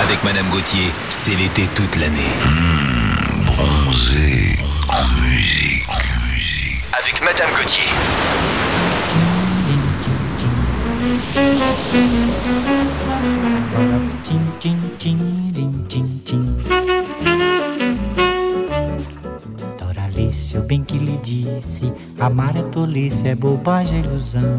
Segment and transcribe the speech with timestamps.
[0.00, 2.32] Avec Madame Gauthier, c'est l'été toute l'année.
[3.46, 4.56] bronzé
[4.88, 6.84] en musique, en musique.
[6.92, 7.92] Avec Madame Gauthier.
[19.78, 24.58] Doralice, eu bem que lhe disse: Amar é tolice, é bobagem, é ilusão.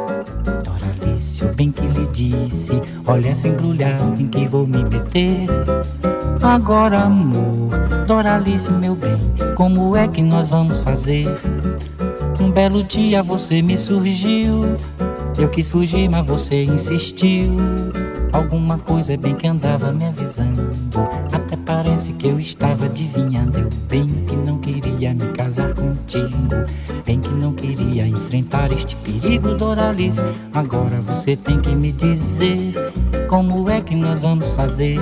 [1.21, 5.45] Doralice, eu bem que lhe disse: Olha essa embrulhada em que vou me meter.
[6.41, 7.69] Agora, amor,
[8.07, 9.17] Doralice, meu bem,
[9.55, 11.27] como é que nós vamos fazer?
[12.39, 14.75] Um belo dia você me surgiu.
[15.37, 17.55] Eu quis fugir, mas você insistiu.
[18.31, 20.71] Alguma coisa bem que andava me avisando.
[21.33, 23.59] Até parece que eu estava adivinhando.
[23.59, 26.47] Eu bem que não queria me casar contigo.
[27.05, 30.21] Bem que não queria enfrentar este perigo, Doralice.
[30.53, 32.73] Agora você tem que me dizer
[33.27, 34.97] como é que nós vamos fazer.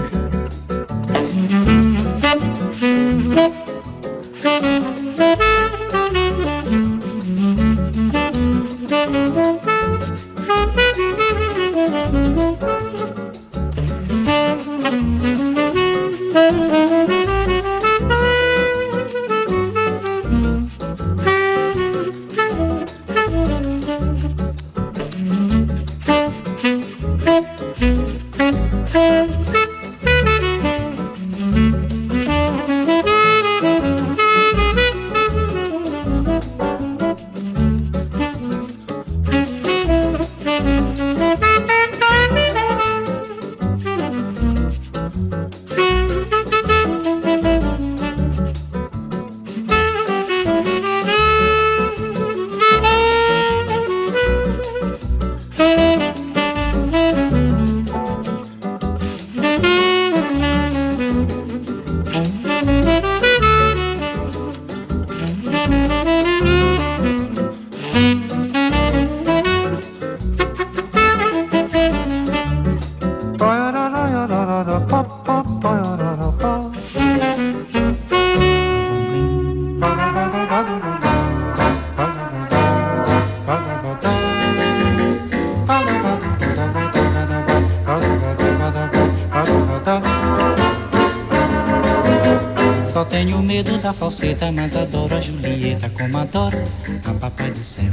[94.10, 96.58] Falseta, mas adoro a Julieta como adoro
[97.06, 97.92] a papai do céu.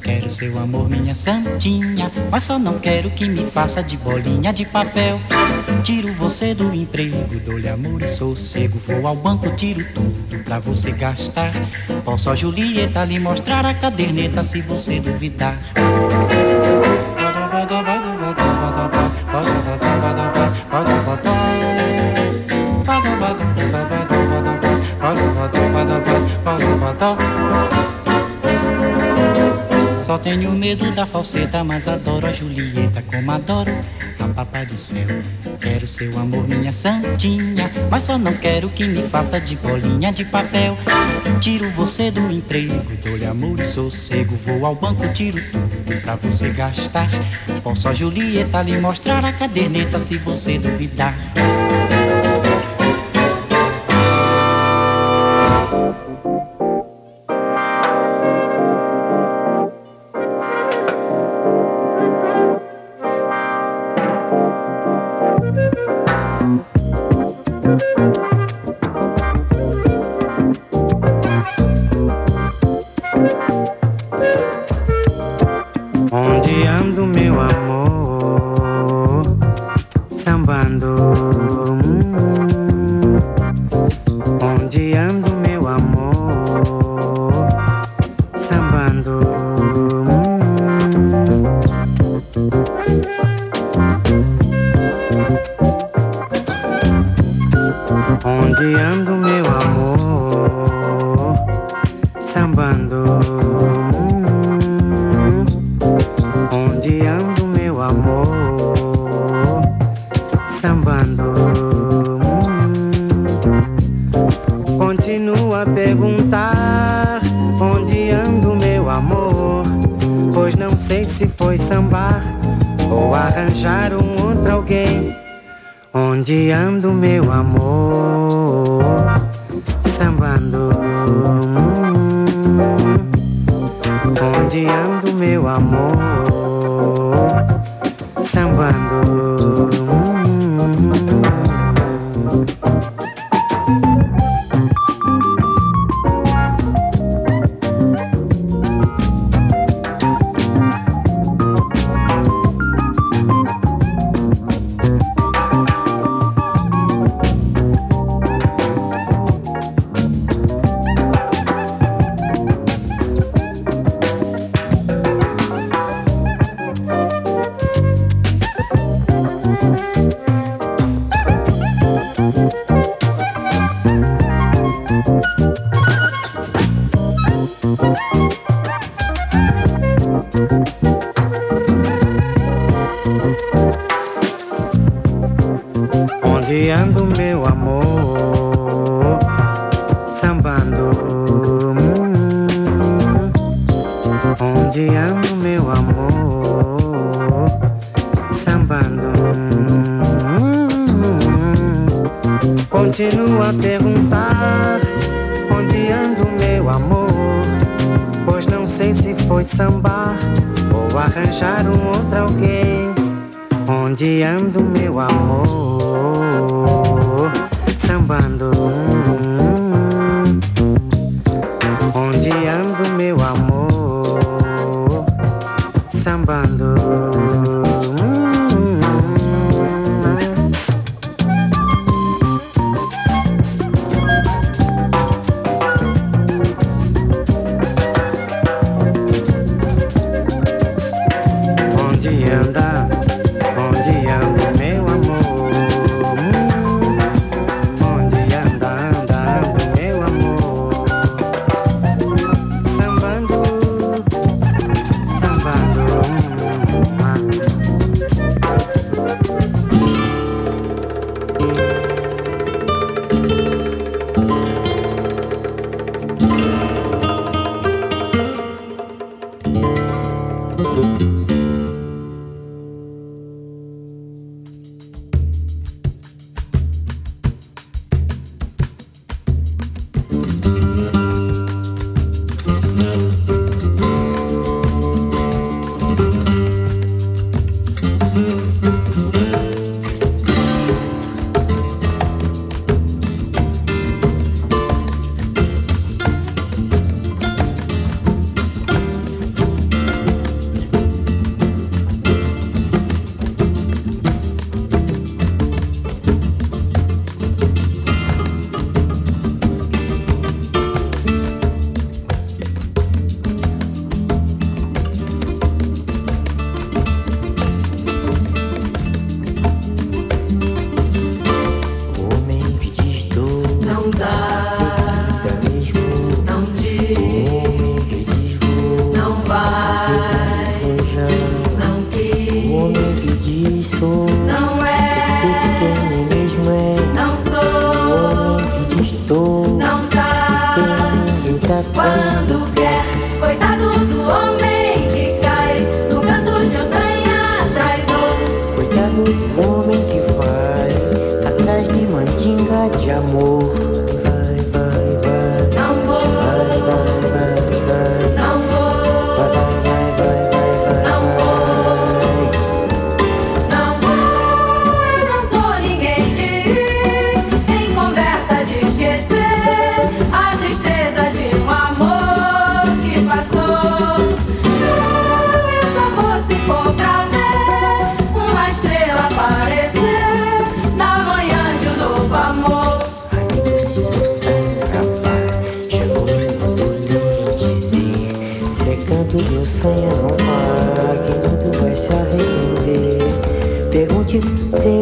[0.00, 4.64] Quero seu amor, minha santinha, mas só não quero que me faça de bolinha de
[4.64, 5.20] papel.
[5.82, 8.80] Tiro você do emprego, dou-lhe amor e sossego.
[8.86, 11.52] Vou ao banco, tiro tudo pra você gastar.
[12.04, 15.58] Posso a Julieta lhe mostrar a caderneta se você duvidar.
[30.26, 33.70] Tenho medo da falseta, mas adoro a Julieta como adoro
[34.18, 35.06] a papai do céu.
[35.60, 40.24] Quero seu amor, minha santinha, mas só não quero que me faça de bolinha de
[40.24, 40.76] papel.
[41.40, 44.34] Tiro você do emprego, dou-lhe amor e sossego.
[44.44, 47.08] Vou ao banco, tiro tudo pra você gastar.
[47.62, 51.14] Posso a Julieta lhe mostrar a caderneta se você duvidar.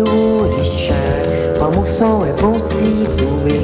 [0.04, 3.63] due lisciare, ma muso e buon si dove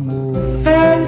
[0.71, 1.01] Sempre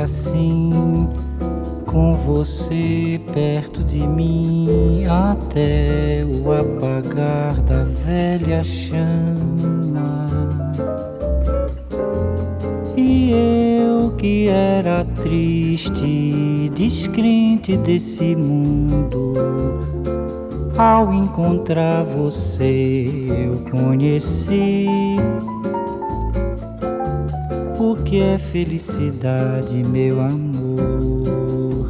[0.00, 0.99] assim,
[28.50, 31.88] felicidade, meu amor.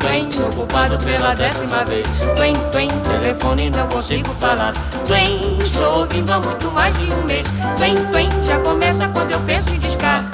[0.00, 2.06] Twen, ocupado pela décima vez.
[2.36, 4.72] Twen, twen, telefone não consigo falar.
[5.06, 7.46] Twen, estou ouvindo há muito mais de um mês.
[7.76, 10.24] Twen, twen, já começa quando eu penso em discar.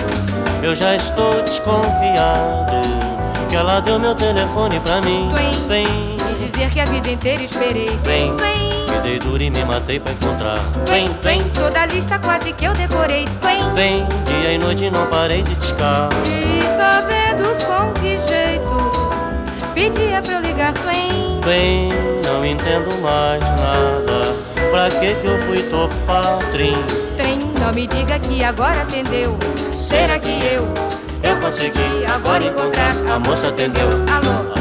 [0.62, 3.00] Eu já estou desconfiado
[3.50, 5.28] que ela deu meu telefone pra mim.
[5.30, 6.16] Twain, Twain.
[6.30, 7.90] E dizer que a vida inteira esperei.
[8.04, 8.37] Twain.
[8.88, 10.59] Me dei duro e me matei pra encontrar.
[10.87, 11.42] Twain, Twain.
[11.52, 13.26] Toda a lista quase que eu decorei.
[13.40, 14.07] Twain, Twain.
[14.25, 16.09] Dia e noite não parei de discar.
[16.26, 20.73] E sabendo com que jeito pedia pra eu ligar.
[20.75, 21.88] Twain, Twain.
[22.25, 24.33] Não entendo mais nada.
[24.71, 26.76] Pra que que eu fui topar o trem?
[27.16, 29.37] Trem, não me diga que agora atendeu.
[29.75, 30.89] Será que eu
[31.23, 32.93] eu consegui agora encontrar.
[33.15, 33.89] A moça atendeu.
[34.12, 34.60] Alô.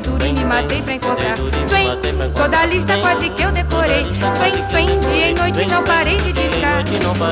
[0.00, 1.36] Duro e me matei pra encontrar.
[1.68, 4.04] Twain, toda a lista quase que eu decorei.
[4.04, 6.84] Twain, twain, dia e noite não parei de discar.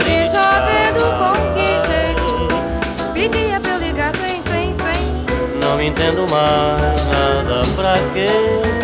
[0.05, 4.13] Resolvendo com que jeito, pedia pra eu ligar.
[4.13, 5.61] Twain, twain, twain.
[5.61, 8.27] Não entendo mais nada, pra que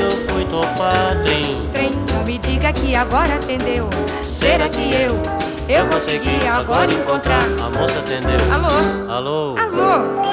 [0.03, 1.69] eu fui topar trem?
[1.73, 3.89] Trem, não me diga que agora atendeu.
[4.25, 5.21] Será que eu,
[5.69, 7.43] eu consegui agora encontrar?
[7.43, 8.39] A moça atendeu.
[8.53, 9.13] Alô?
[9.13, 9.57] Alô?
[9.59, 10.28] Alô?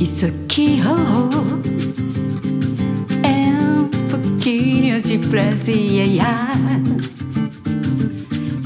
[0.00, 1.60] Isso aqui oh,
[3.22, 6.24] é um pouquinho de Brasília.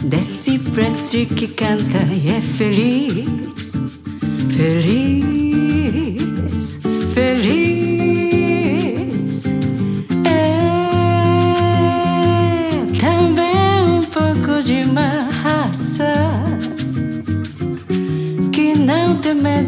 [0.04, 3.88] Desse Brasil que canta e é feliz,
[4.56, 5.33] feliz,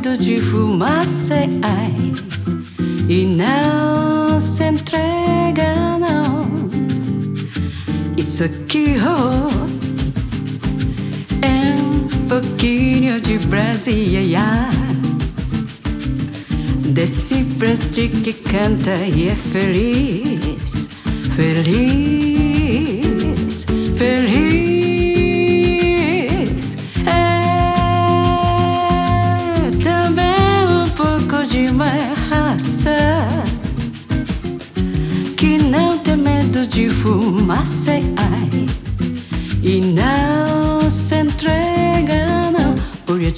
[0.07, 2.13] medo de fumaça, ai,
[3.09, 6.47] e não se entrega, não.
[8.17, 9.49] Isso aqui, oh,
[11.45, 14.69] é um pouquinho de Brasília.
[16.93, 20.89] Desse Brasil que canta e é feliz,
[21.35, 22.87] feliz,
[23.99, 24.46] feliz.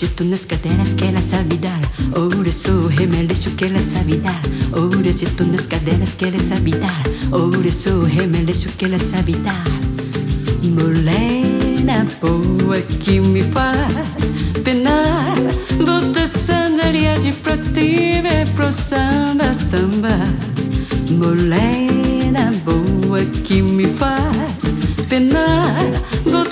[0.08, 1.80] Dito nas cadeiras que ela sabe dar,
[2.16, 4.40] ouro sou remeleixo que ela sabe dar,
[4.72, 9.64] ouro dito nas cadeiras que ela sabe dar, ouro sou remeleixo que ela sabe dar.
[12.20, 14.24] Boa que me faz
[14.64, 15.36] penar.
[15.78, 20.18] Bota sandália de prative pro samba, samba.
[21.10, 24.64] Morena boa que me faz
[25.08, 26.07] penar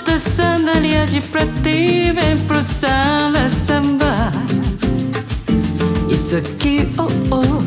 [0.06, 4.32] Bota sandália de prative pro samba, samba.
[6.08, 7.62] Isso aqui, oh, oh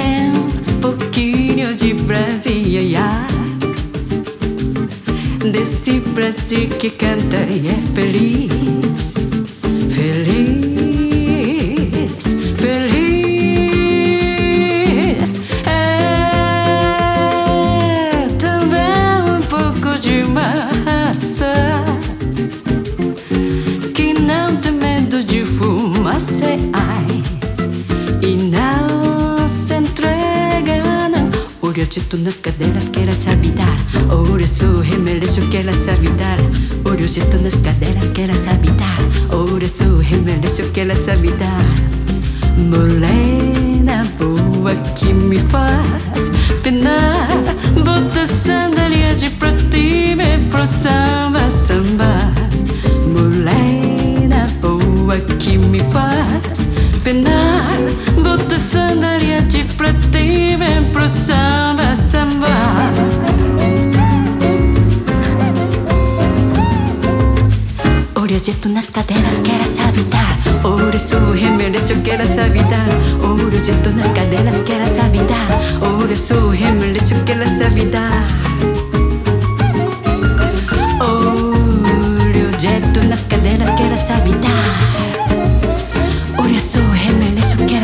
[0.00, 3.00] É um pouquinho de Brasília
[5.50, 8.79] Desse Brasil que canta e é feliz,
[31.90, 36.38] Dito nas cadeiras que ela sabe dar, ouro sou remeleixo que ela sabe dar.
[36.84, 41.64] Ouro dito nas cadeiras que ela sabe dar, ouro sou remeleixo que ela sabe dar.
[42.56, 46.30] Morena boa que me faz
[46.62, 47.26] penar,
[47.84, 52.30] bota sandália de prative pro samba, samba.
[53.04, 56.68] Morena boa que me faz
[57.02, 57.76] penar,
[58.22, 61.69] bota sandália de prative pro samba, samba.
[68.50, 72.88] Ouro dito nas cadeiras que ela sabe dar Ouro sou remeleixo que ela sabe dar
[73.22, 78.26] Ouro dito nas cadeiras que ela sabe dar Ouro sou remeleixo que ela sabe dar
[81.00, 84.66] Ouro dito nas cadeiras que ela sabe dar
[86.42, 87.80] Ouro sou remeleixo que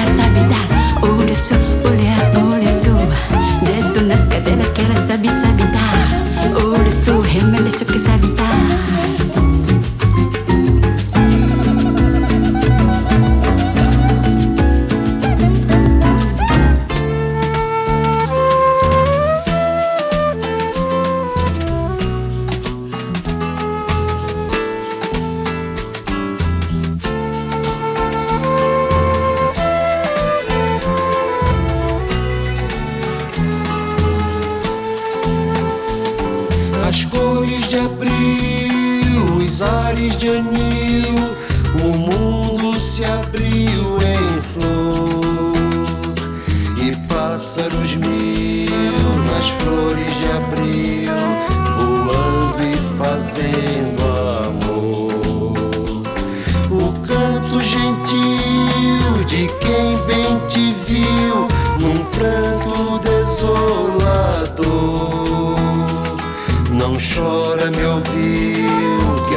[39.57, 41.37] abril, os ares de anil,
[41.83, 45.53] o mundo se abriu em flor.
[46.83, 48.71] E pássaros mil
[49.25, 51.13] nas flores de abril,
[51.77, 53.66] voando e fazendo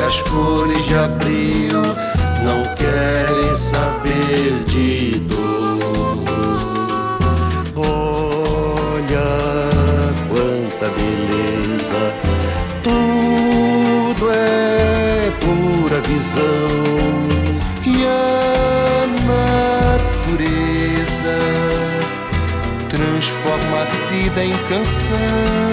[0.10, 1.84] as cores de abril
[2.44, 6.26] não querem saber de dor.
[7.76, 9.30] Olha
[10.28, 12.02] quanta beleza,
[12.84, 17.28] tudo é pura visão
[17.86, 19.06] e a
[20.26, 21.38] natureza
[22.90, 25.70] transforma a vida em canção.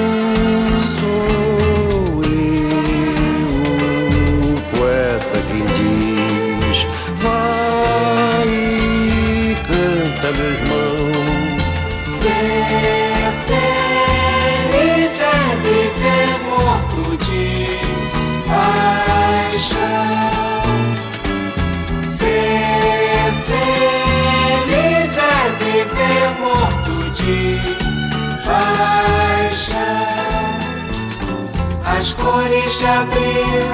[32.07, 33.67] As cores de abril,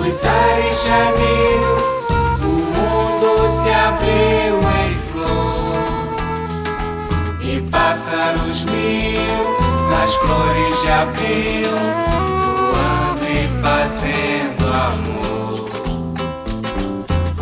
[0.00, 1.76] os ares de abril,
[2.40, 5.76] o mundo se abriu em flor.
[7.42, 9.58] E pássaros mil
[9.90, 11.76] nas flores de abril,
[12.70, 15.68] voando e fazendo amor.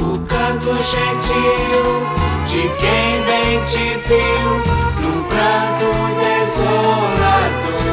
[0.00, 1.84] O canto gentil
[2.44, 4.48] de quem bem te viu,
[5.00, 7.87] num pranto desolador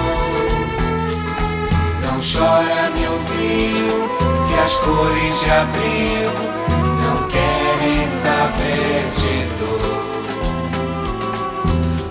[2.25, 4.09] chora, meu vinho,
[4.47, 6.31] que as cores de abril
[7.01, 9.85] não querem saber de dor.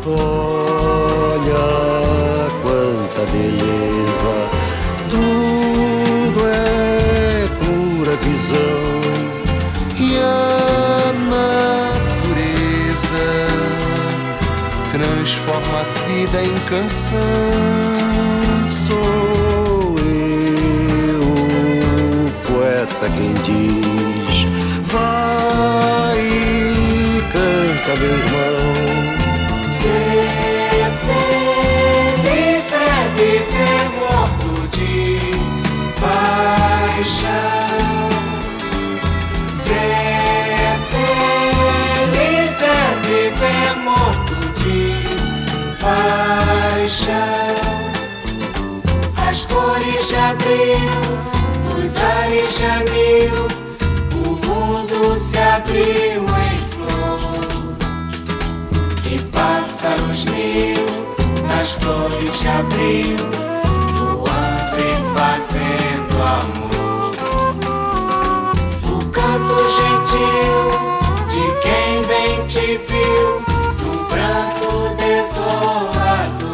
[0.07, 1.67] Olha
[2.63, 4.35] quanta beleza,
[5.11, 8.85] tudo é pura visão
[9.99, 13.27] e a natureza
[14.93, 17.94] transforma a vida em canção.
[23.11, 24.47] Quem diz:
[24.85, 28.65] Vai e canta, meu irmão.
[29.69, 30.91] Ser
[32.25, 35.01] feliz é viver morto de
[36.01, 37.29] paixão.
[39.53, 40.77] Ser
[42.11, 42.65] feliz é
[43.03, 44.81] viver morto de
[45.81, 47.15] paixão.
[49.29, 51.34] As cores de abril
[51.87, 53.47] de abril,
[54.25, 57.21] o mundo se abriu em flor.
[59.13, 60.87] E pássaros mil
[61.47, 63.17] nas flores de abril,
[63.99, 67.11] voando e fazendo amor.
[68.83, 70.65] O canto gentil
[71.29, 73.43] de quem bem te viu,
[73.83, 76.54] num pranto desolador.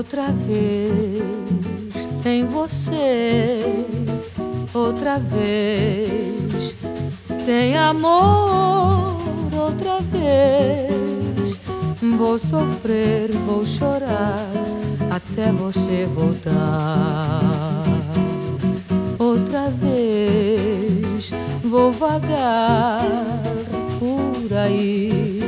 [0.00, 1.22] Outra vez
[2.02, 3.60] sem você,
[4.72, 6.74] outra vez
[7.44, 9.20] sem amor,
[9.52, 11.60] outra vez
[12.16, 14.50] vou sofrer, vou chorar
[15.10, 17.84] até você voltar.
[19.18, 21.30] Outra vez
[21.62, 23.02] vou vagar
[23.98, 25.42] por aí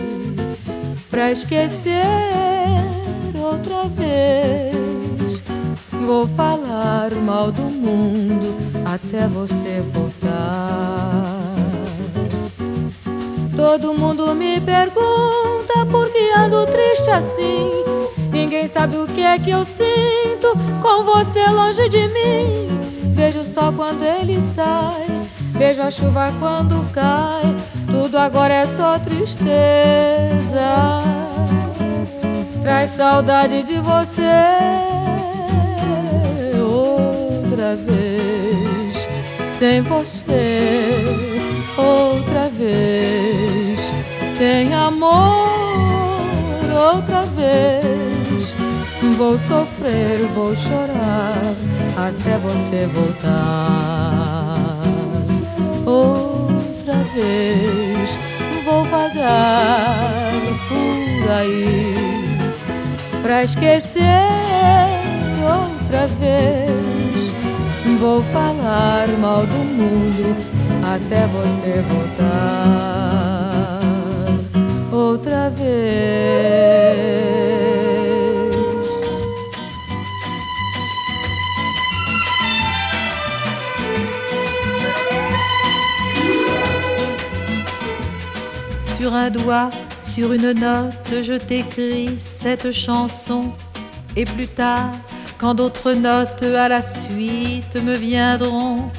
[1.09, 3.02] pra esquecer
[3.53, 5.43] outra vez.
[6.07, 11.53] Vou falar mal do mundo até você voltar.
[13.55, 17.71] Todo mundo me pergunta por que ando triste assim.
[18.33, 22.69] Ninguém sabe o que é que eu sinto com você longe de mim.
[23.13, 25.07] Vejo sol quando ele sai,
[25.51, 27.55] vejo a chuva quando cai.
[27.91, 29.93] Tudo agora é só tristeza
[32.63, 34.23] traz saudade de você
[36.63, 39.09] outra vez,
[39.51, 41.03] sem você
[41.77, 43.93] outra vez,
[44.39, 45.51] sem amor
[46.95, 48.57] outra vez.
[49.17, 51.55] Vou sofrer, vou chorar
[51.97, 54.57] até você voltar.
[55.85, 58.19] Outra vez
[58.65, 62.22] vou vagar por aí
[63.33, 64.03] pra esquecer
[65.41, 67.35] outra vez.
[67.99, 70.37] Vou falar mal do mundo
[70.85, 72.19] até você voltar
[74.93, 75.73] outra vez.
[88.83, 89.82] Sur un doigt
[90.15, 93.51] Sur une note, je t'écris cette chanson
[94.15, 94.93] Et plus tard,
[95.39, 98.91] quand d'autres notes à la suite me viendront,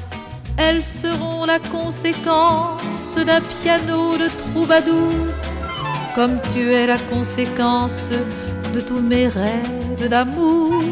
[0.56, 5.12] elles seront la conséquence d'un piano de troubadour,
[6.16, 8.10] comme tu es la conséquence
[8.74, 10.82] de tous mes rêves d'amour.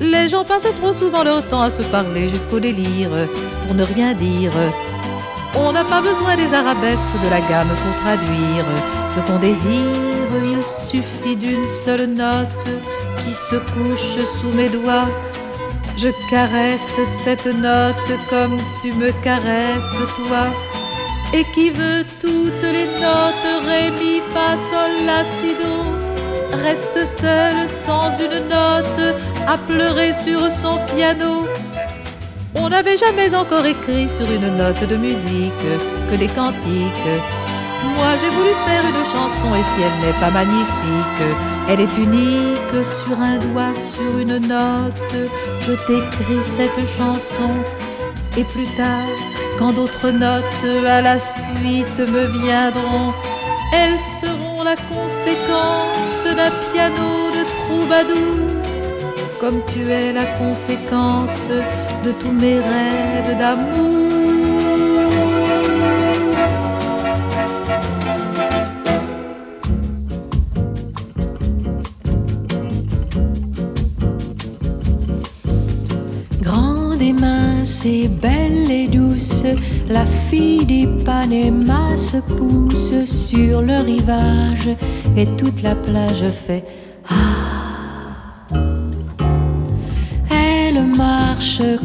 [0.00, 3.10] Les gens passent trop souvent leur temps à se parler jusqu'au délire
[3.62, 4.50] pour ne rien dire.
[5.54, 8.64] On n'a pas besoin des arabesques de la gamme pour traduire
[9.08, 10.30] ce qu'on désire.
[10.44, 12.48] Il suffit d'une seule note
[13.18, 15.08] qui se couche sous mes doigts.
[15.96, 20.46] Je caresse cette note comme tu me caresses toi.
[21.32, 27.68] Et qui veut toutes les notes, ré, mi, fa, sol, la, si, do, reste seul
[27.68, 31.45] sans une note à pleurer sur son piano.
[32.66, 35.68] On n'avait jamais encore écrit sur une note de musique
[36.10, 37.12] que des cantiques.
[37.94, 41.22] Moi j'ai voulu faire une chanson et si elle n'est pas magnifique,
[41.68, 45.14] elle est unique sur un doigt, sur une note.
[45.60, 47.50] Je t'écris cette chanson
[48.36, 49.14] et plus tard,
[49.60, 53.14] quand d'autres notes à la suite me viendront,
[53.72, 58.46] elles seront la conséquence d'un piano de troubadour
[59.40, 61.48] comme tu es la conséquence
[62.06, 63.64] de tous mes rêves d'amour.
[76.42, 79.44] Grande et mince et belle et douce,
[79.88, 84.68] la fille d'Ipanema se pousse sur le rivage
[85.16, 86.64] et toute la plage fait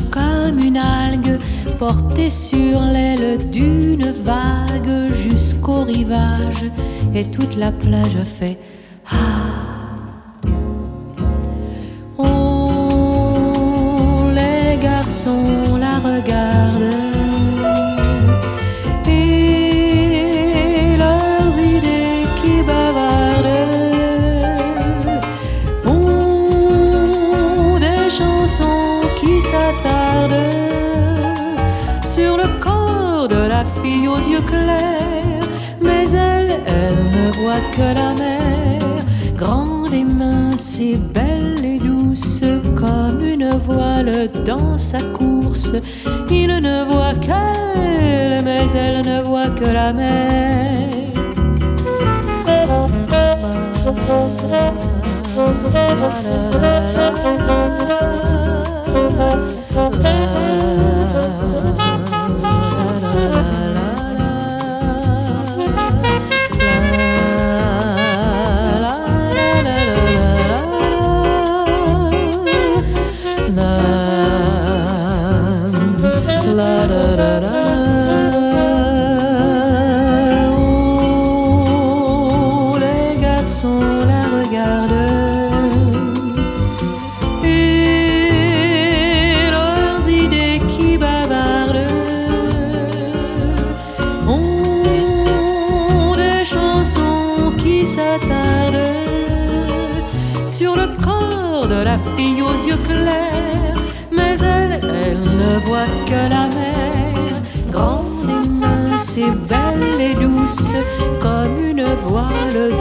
[0.10, 1.40] comme une algue
[1.80, 6.66] portée sur l'aile d'une vague jusqu'au rivage.
[7.16, 8.58] Et toute la plage fait
[35.82, 38.80] mais elle, elle ne voit que la mer,
[39.36, 42.44] grande et mince et belle et douce,
[42.76, 45.74] comme une voile dans sa course.
[46.30, 50.92] Il ne voit qu'elle, mais elle ne voit que la mer.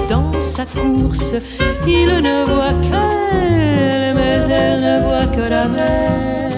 [0.08, 1.34] Dans sa course.
[1.86, 6.49] Il ne voit qu'elle, mais elle ne voit que la mer,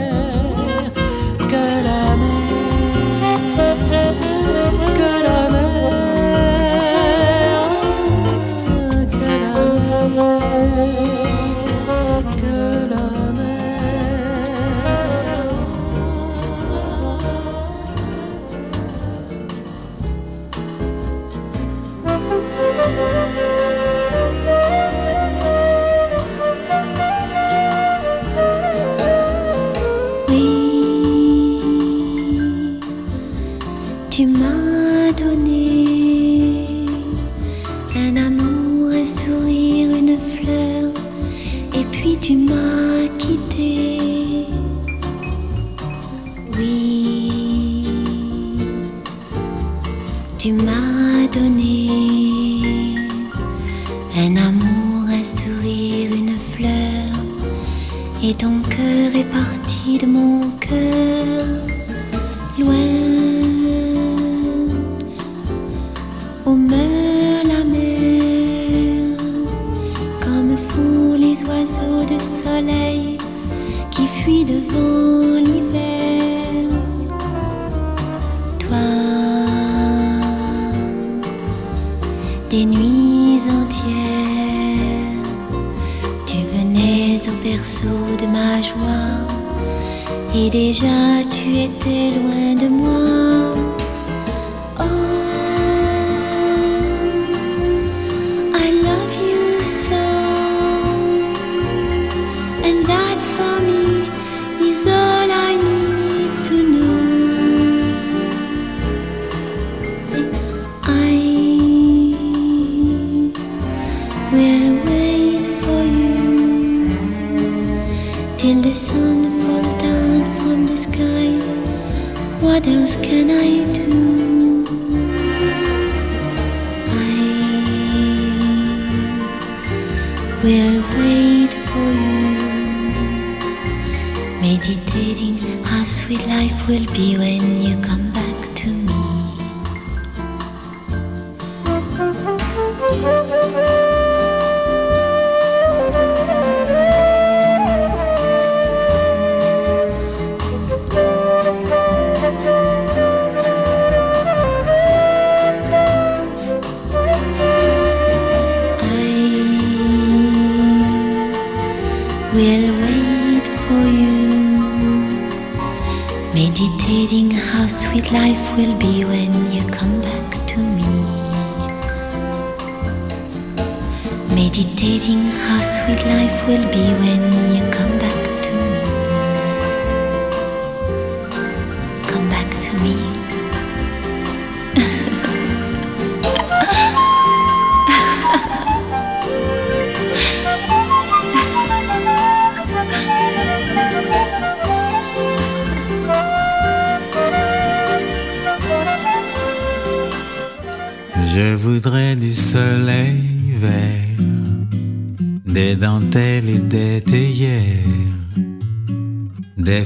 [34.13, 34.72] oiseaux de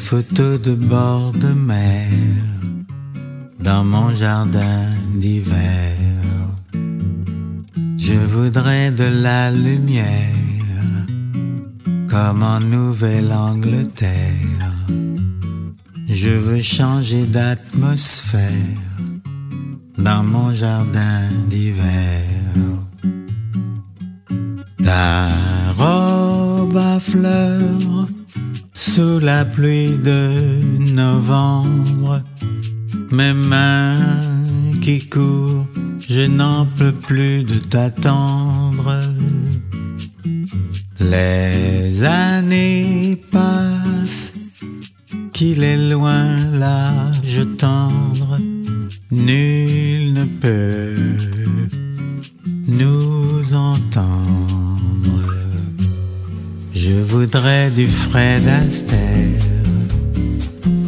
[0.07, 2.09] photos de bord de mer
[3.59, 5.97] dans mon jardin d'hiver.
[7.97, 10.33] Je voudrais de la lumière
[12.09, 14.71] comme en Nouvelle-Angleterre.
[16.07, 18.79] Je veux changer d'atmosphère
[19.99, 22.26] dans mon jardin d'hiver.
[29.57, 30.61] Pluie de
[30.93, 32.21] novembre,
[33.11, 35.67] mes mains qui courent,
[36.07, 38.93] je n'en peux plus de t'attendre.
[41.01, 44.35] Les années passent,
[45.33, 48.39] qu'il est loin l'âge tendre,
[49.11, 50.86] nul ne peut
[56.79, 59.41] Je voudrais du Fred Astaire,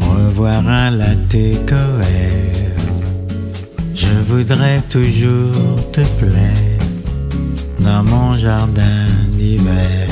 [0.02, 1.34] revoir un latte.
[3.94, 6.78] Je voudrais toujours te plaire
[7.80, 9.06] dans mon jardin
[9.38, 10.08] d'hiver.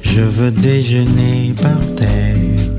[0.00, 2.70] Je veux déjeuner par terre,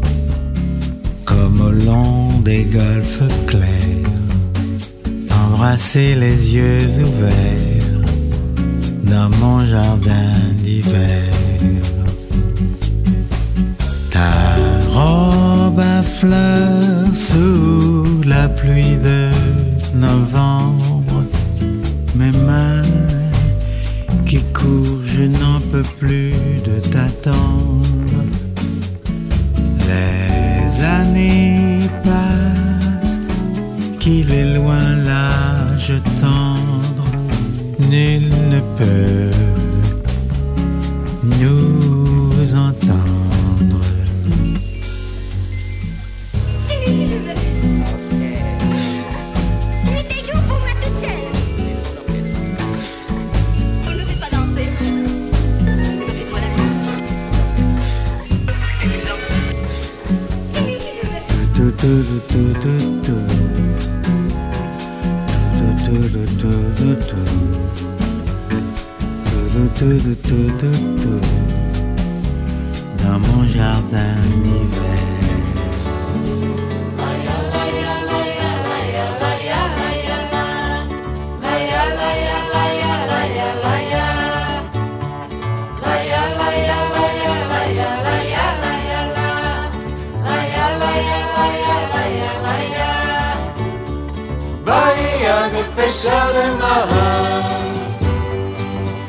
[1.23, 4.09] comme au long des golfes clairs,
[5.29, 8.09] embrasser les yeux ouverts
[9.03, 10.54] dans mon jardin
[14.11, 14.55] Ta
[14.91, 19.29] robe à fleurs sous la pluie de
[19.95, 21.23] novembre,
[22.13, 22.83] mes mains
[24.27, 26.33] qui courent, je n'en peux plus
[26.63, 28.21] de t'attendre.
[29.87, 33.21] Les années passent,
[33.99, 37.09] qu'il est loin l'âge tendre,
[37.79, 39.14] nul ne peut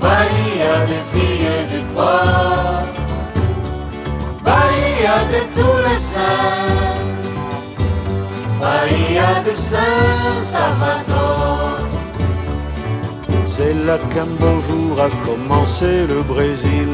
[0.06, 2.86] Bahia des filles du port,
[4.44, 7.00] Bahia de tous les saints,
[8.60, 11.78] Bahia de Saint-Salvador.
[13.44, 16.90] C'est là qu'un beau jour a commencé le Brésil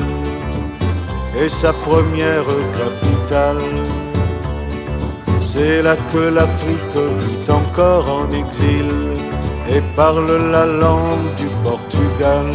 [1.39, 2.51] et sa première
[2.81, 3.67] capitale.
[5.41, 8.89] C'est là que l'Afrique vit encore en exil
[9.69, 12.47] et parle la langue du Portugal.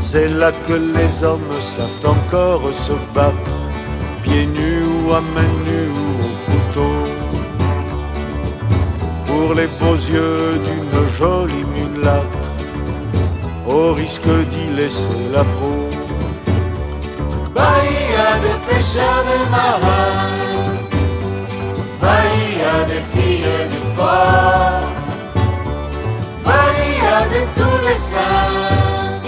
[0.00, 3.56] C'est là que les hommes savent encore se battre,
[4.22, 6.94] pieds nus ou à main nue ou au couteau.
[9.26, 12.37] Pour les beaux yeux d'une jolie mulâtre,
[13.68, 15.88] au risque d'y laisser la peau.
[17.54, 20.78] Bahia des pêcheurs des marins,
[22.00, 24.86] Bahia des filles du port,
[26.44, 29.20] Bahia de tous les saints,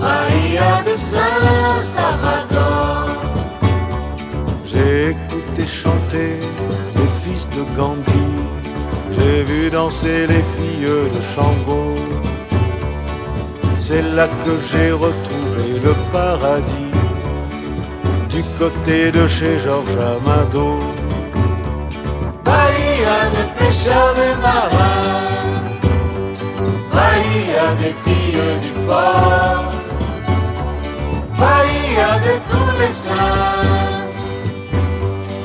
[0.00, 3.06] Bahia de Saint-Salvador.
[4.64, 6.40] J'ai écouté chanter
[6.96, 8.28] les fils de Gandhi,
[9.12, 11.82] j'ai vu danser les filles de Shango.
[13.90, 16.92] C'est là que j'ai retrouvé le paradis,
[18.28, 20.78] du côté de chez Georges Amado.
[22.44, 25.30] Bahia des pêcheurs des marins,
[26.92, 29.64] Bahia des filles du port,
[31.38, 34.04] Bahia de tous les saints,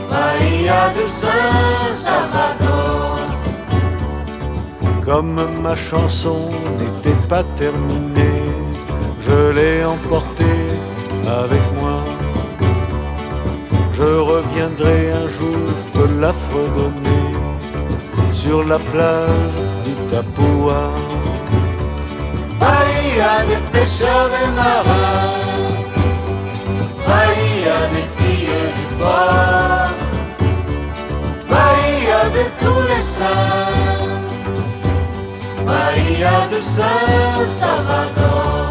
[0.09, 3.19] Bahia de Saint-Salvador.
[5.05, 6.41] Comme ma chanson
[6.79, 8.32] n'était pas terminée,
[9.33, 10.61] je l'ai emportée
[11.41, 11.97] avec moi.
[13.97, 15.65] Je reviendrai un jour
[15.95, 17.27] te la fredonner
[18.31, 20.83] sur la plage d'Itapua.
[22.59, 25.39] Bahia des pêcheurs des marins,
[27.07, 29.93] Bahia des filles du port,
[31.51, 34.15] Bahia de tous les saints,
[35.67, 38.62] Bahia de Saint-Salvador,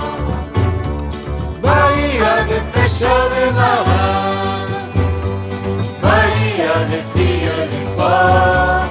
[2.83, 4.67] Pêcheurs des marins,
[6.03, 8.87] Bahia des filles du port,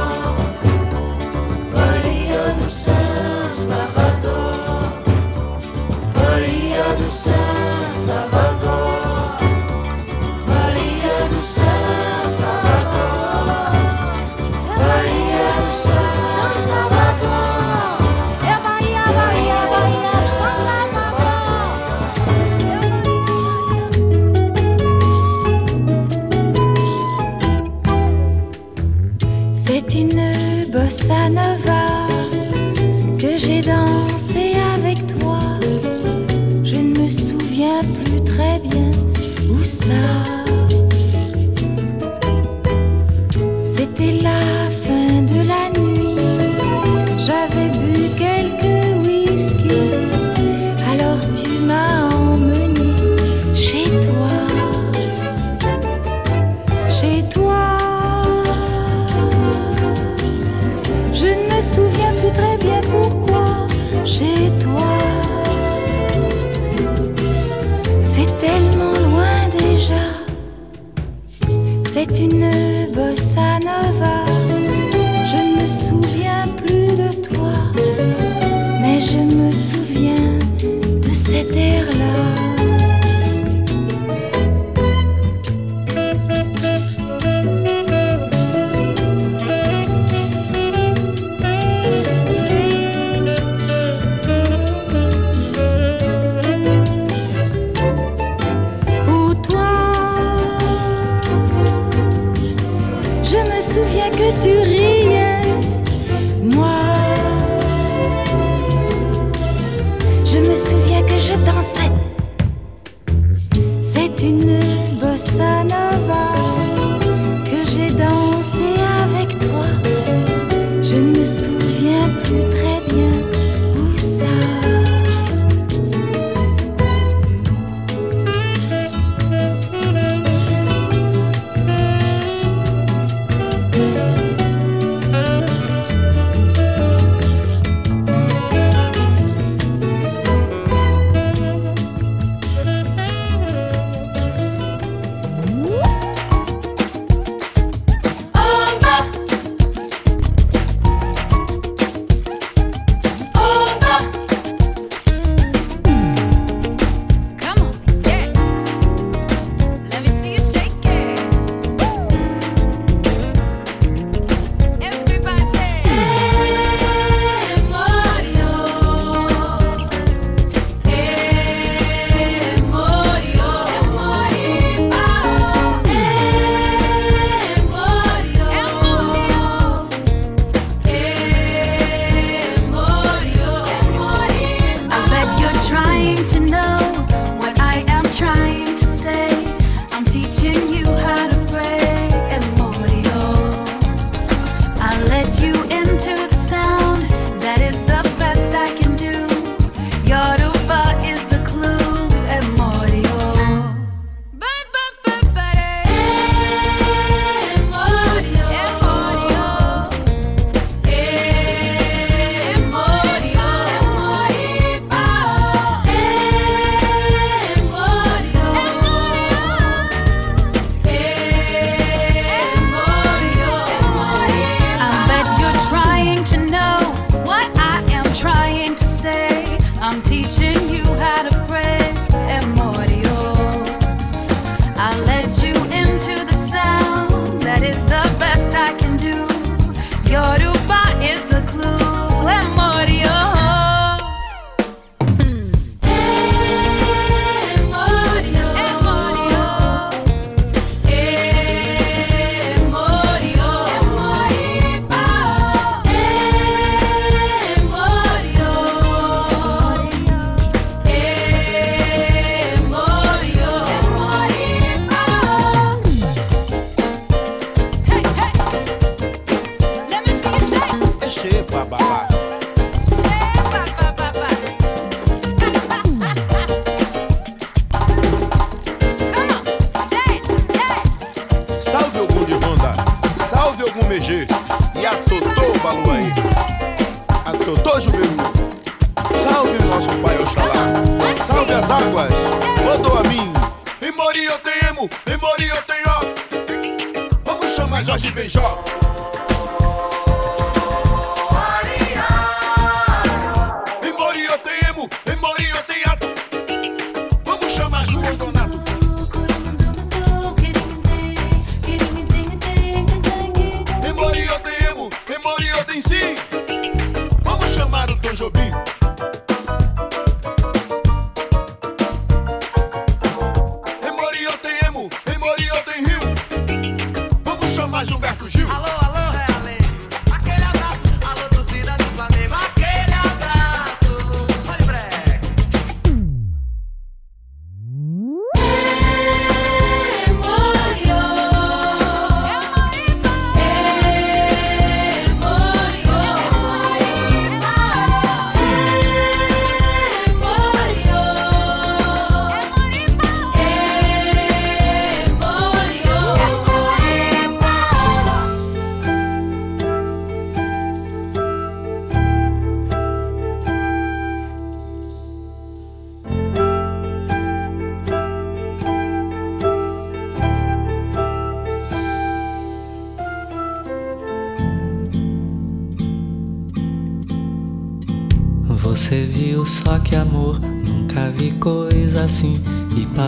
[186.19, 186.76] assim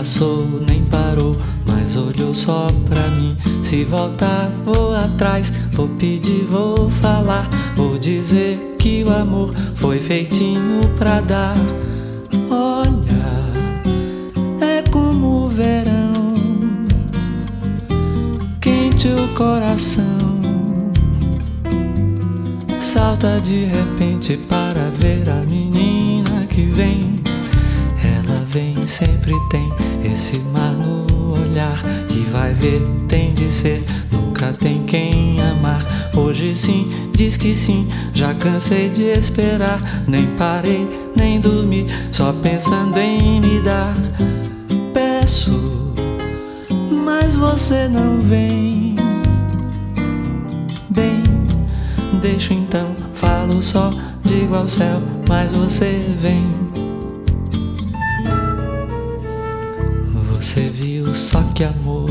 [0.00, 1.36] passou, nem parou,
[1.66, 3.36] mas olhou só pra mim.
[3.62, 7.46] Se voltar, vou atrás, vou pedir, vou falar,
[7.76, 11.54] vou dizer que o amor foi feitinho pra dar.
[12.50, 13.30] Olha,
[14.64, 16.10] é como o verão,
[18.58, 20.40] quente o coração.
[22.80, 24.39] Salta de repente
[33.08, 33.82] tem de ser,
[34.12, 35.84] nunca tem quem amar.
[36.16, 39.80] Hoje sim, diz que sim, já cansei de esperar.
[40.06, 43.94] Nem parei, nem dormi, só pensando em me dar.
[44.92, 45.92] Peço,
[47.04, 48.94] mas você não vem.
[50.90, 51.22] Bem,
[52.20, 53.90] deixo então, falo só,
[54.22, 54.98] digo ao céu,
[55.28, 56.46] mas você vem.
[60.34, 62.10] Você viu só que amor,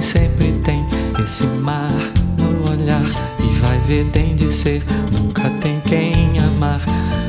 [0.00, 0.86] sempre tem
[1.22, 1.90] esse mar
[2.38, 3.04] no olhar.
[3.40, 4.82] E vai ver, tem de ser,
[5.12, 6.80] nunca tem quem amar.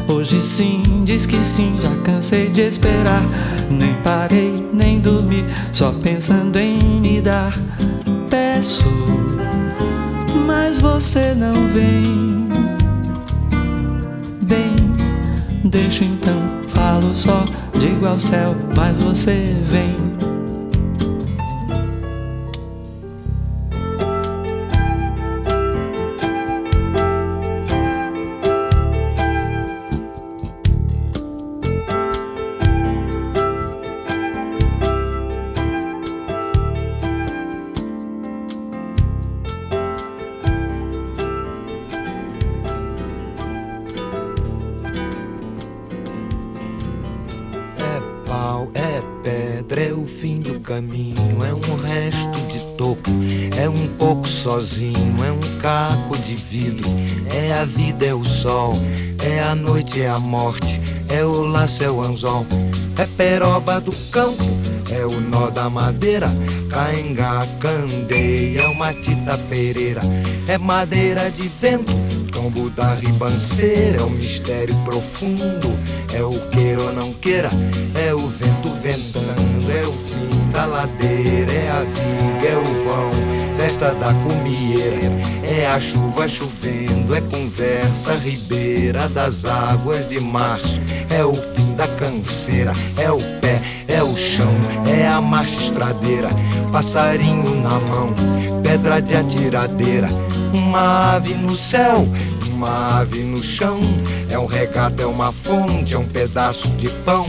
[0.08, 3.24] Hoje sim, diz que sim, já cansei de esperar.
[3.70, 7.54] Nem parei, nem dormi, só pensando em me dar.
[8.30, 8.86] Peço,
[10.46, 12.48] mas você não vem.
[14.42, 14.76] Bem,
[15.66, 17.46] deixo então, falo só,
[17.80, 20.17] digo ao céu, mas você vem.
[59.88, 60.80] Noite é a morte,
[61.10, 62.46] é o laço, é o anzol,
[62.98, 64.44] é peroba do campo,
[64.92, 66.28] é o nó da madeira,
[66.70, 70.02] cainga, candeia, é uma tita pereira,
[70.48, 71.94] é madeira de vento,
[72.32, 75.78] tombo da ribanceira, é o mistério profundo,
[76.14, 77.50] é o queira ou não queira,
[77.96, 82.17] é o vento ventando, é o fim da ladeira, é a viga,
[83.00, 85.12] o vão festa da comieira.
[85.44, 90.82] É a chuva chovendo, é conversa ribeira das águas de março.
[91.10, 94.54] É o fim da canseira, é o pé, é o chão,
[94.86, 96.30] é a marcha estradeira.
[96.72, 98.14] Passarinho na mão,
[98.62, 100.08] pedra de atiradeira.
[100.54, 102.08] Uma ave no céu,
[102.52, 103.80] uma ave no chão.
[104.30, 107.26] É um regato, é uma fonte, é um pedaço de pão.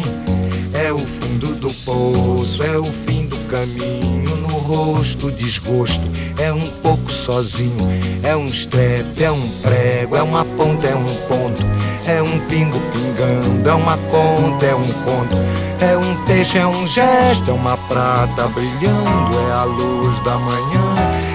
[0.73, 4.38] É o fundo do poço, é o fim do caminho
[4.69, 6.07] rosto, desgosto.
[6.39, 7.89] É um pouco sozinho,
[8.23, 11.65] é um strep, é um prego, é uma ponta, é um ponto.
[12.07, 15.37] É um pingo pingando, é uma conta, é um conto.
[15.81, 20.95] É um peixe, é um gesto, é uma prata brilhando, é a luz da manhã.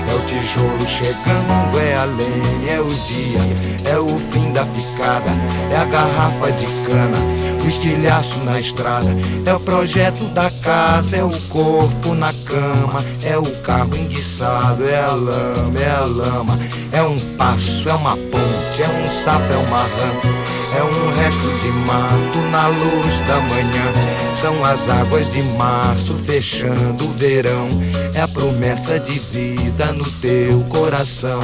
[0.09, 5.31] É o tijolo chegando, é a lenha, é o dia, é o fim da picada,
[5.71, 9.09] é a garrafa de cana o estilhaço na estrada.
[9.45, 15.01] É o projeto da casa, é o corpo na cama, é o carro enguiçado, é
[15.01, 16.59] a lama, é a lama.
[16.91, 20.43] É um passo, é uma ponte, é um sapo, é uma rã.
[20.76, 24.34] É um resto de mato na luz da manhã.
[24.34, 27.68] São as águas de março fechando o verão.
[28.16, 31.43] É a promessa de vida no teu coração.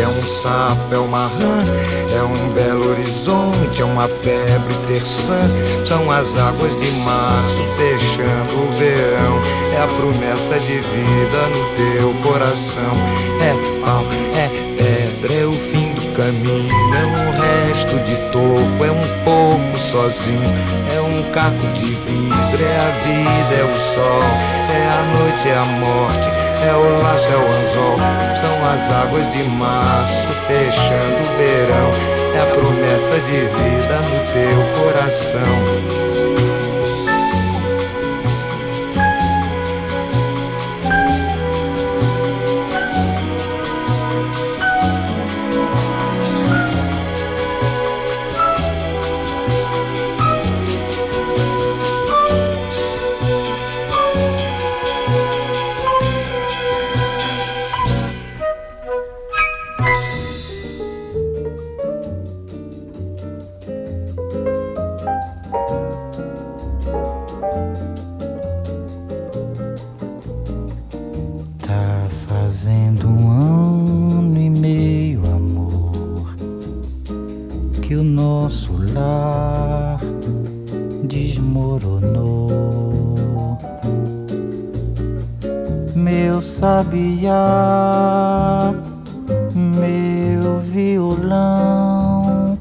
[0.00, 1.64] é um sapo, é uma rã.
[2.14, 5.40] É um belo horizonte, é uma febre terçã.
[5.84, 9.40] São as águas de março fechando o verão.
[9.74, 12.92] É a promessa de vida no teu coração.
[13.40, 14.04] É pau,
[14.36, 20.40] é pedra, é o fim caminho, é um resto de toco, é um pouco sozinho,
[20.94, 24.22] é um caco de vidro, é a vida, é o sol,
[24.70, 26.28] é a noite, é a morte,
[26.64, 27.96] é o laço, é o anzol,
[28.40, 31.90] são as águas de março fechando o verão,
[32.34, 36.11] é a promessa de vida no teu coração.
[78.42, 79.98] nosso lar
[81.04, 82.48] desmoronou.
[85.94, 87.30] Meu sabiá,
[89.54, 92.58] meu violão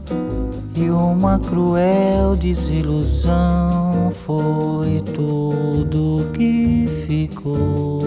[0.75, 8.01] e uma cruel desilusão foi tudo que ficou.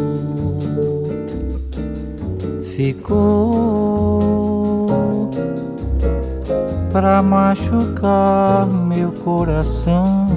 [2.76, 3.73] Ficou
[6.94, 10.28] pra machucar meu coração.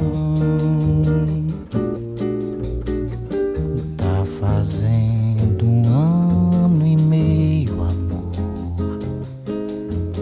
[3.96, 8.32] Tá fazendo um ano e meio, amor,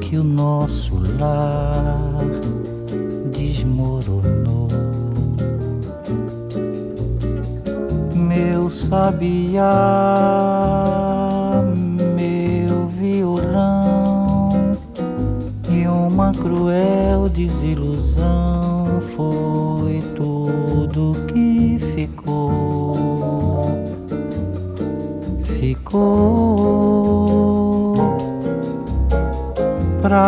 [0.02, 2.20] que o nosso lar
[3.32, 4.68] desmoronou.
[8.14, 9.72] Meu sabiá,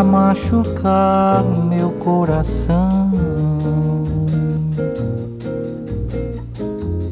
[0.03, 3.11] machucar meu coração.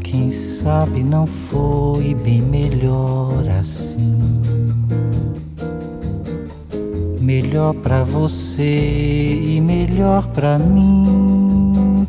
[0.04, 4.20] Quem sabe não foi bem melhor assim.
[7.20, 12.08] Melhor pra você e melhor pra mim.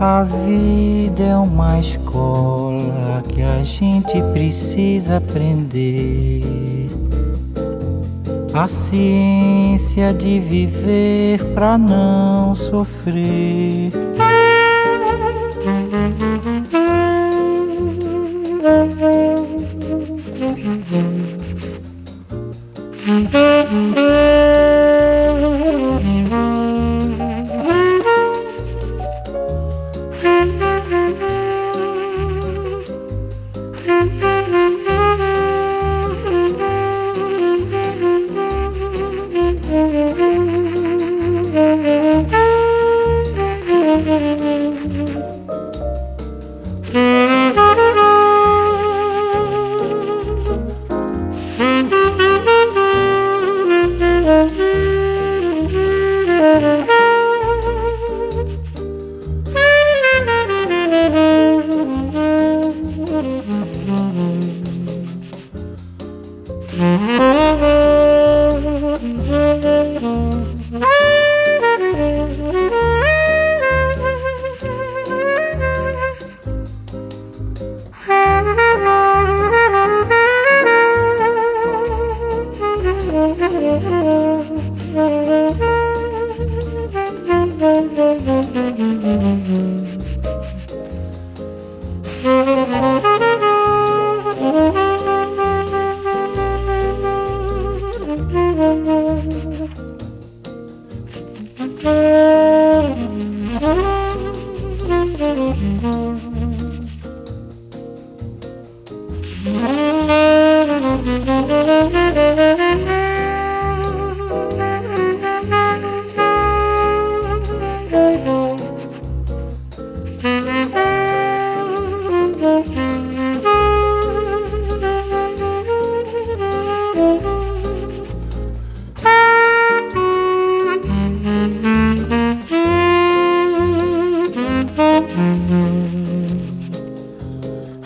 [0.00, 6.13] A vida é uma escola que a gente precisa aprender.
[8.54, 13.73] A ciência de viver pra não sofrer.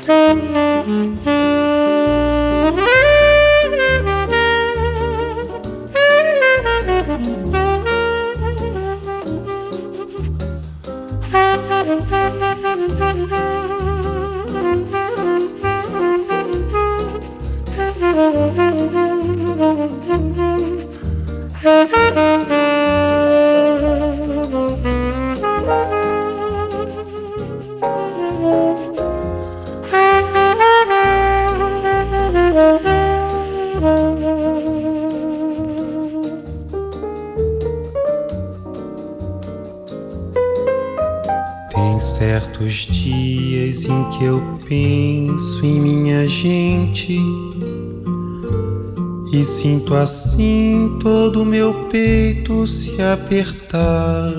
[0.08, 0.48] Tem
[43.78, 47.18] dias em que eu penso em minha gente
[49.32, 54.32] e sinto assim todo o meu peito se apertar.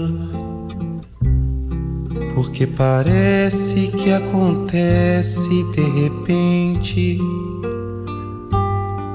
[2.34, 7.20] Porque parece que acontece de repente,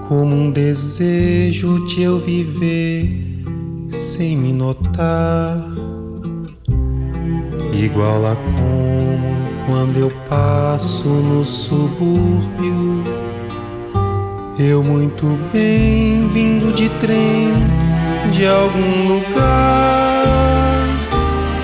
[0.08, 3.42] como um desejo de eu viver
[3.98, 5.72] sem me notar
[7.72, 8.83] igual a como
[9.66, 13.04] quando eu passo no subúrbio.
[14.58, 17.48] Eu muito bem vindo de trem
[18.30, 20.86] de algum lugar.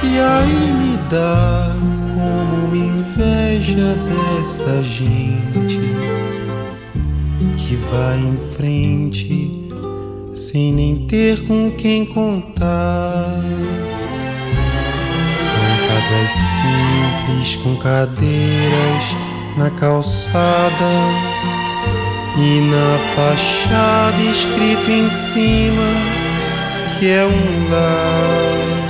[0.02, 1.74] E aí me dá
[2.14, 5.80] como inveja dessa gente
[7.56, 9.52] que vai em frente
[10.34, 13.40] sem nem ter com quem contar.
[16.00, 19.16] Casas simples com cadeiras
[19.58, 20.92] na calçada
[22.38, 25.84] e na fachada escrito em cima
[26.98, 28.80] que é um lar.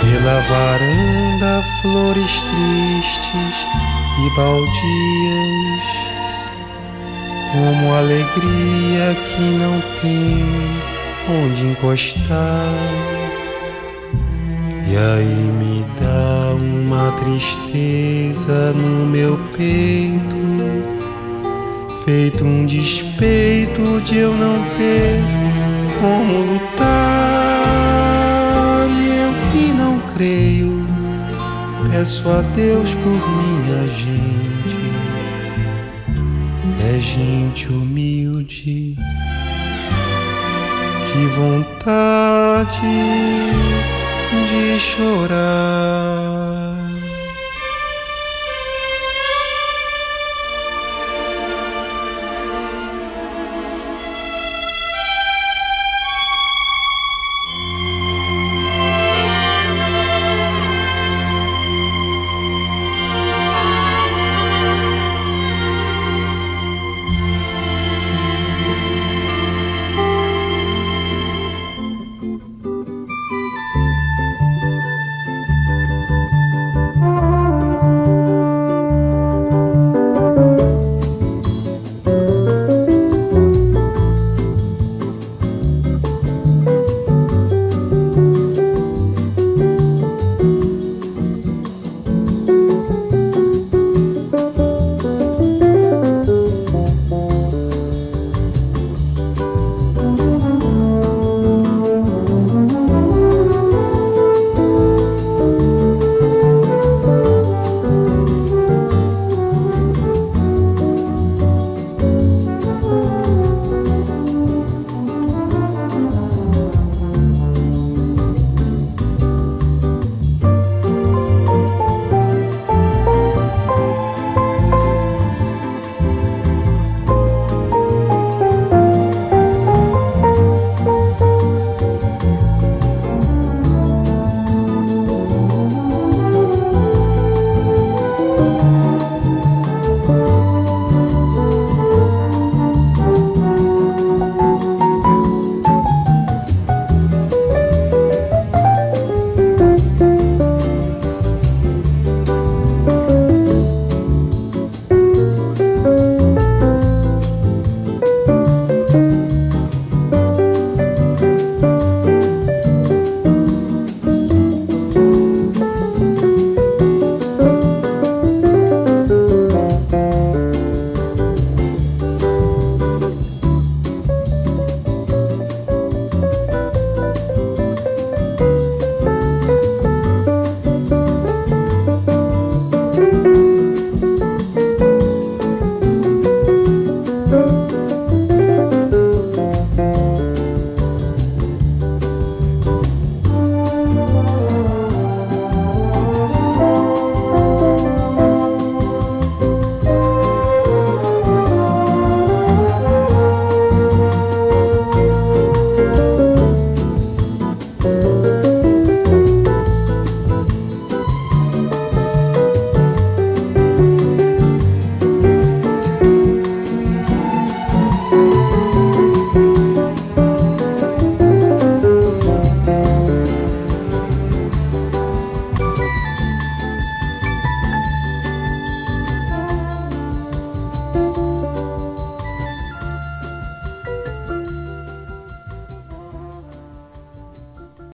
[0.00, 3.66] Pela varanda, flores tristes
[4.16, 5.84] e baldias,
[7.52, 10.80] como alegria que não tem
[11.28, 13.39] onde encostar.
[14.90, 20.34] E aí me dá uma tristeza no meu peito,
[22.04, 25.22] feito um despeito de eu não ter
[26.00, 26.88] como lutar.
[28.90, 30.84] E eu que não creio,
[31.88, 34.76] peço a Deus por minha gente.
[36.92, 38.96] É gente humilde,
[41.12, 42.80] que vontade
[44.30, 46.10] de chorar.